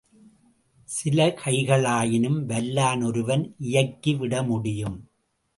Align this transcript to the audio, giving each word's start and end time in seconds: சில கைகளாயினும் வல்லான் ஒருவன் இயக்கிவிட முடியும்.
சில 0.89 1.27
கைகளாயினும் 1.43 2.39
வல்லான் 2.47 3.05
ஒருவன் 3.05 3.55
இயக்கிவிட 3.61 4.45
முடியும். 4.45 4.97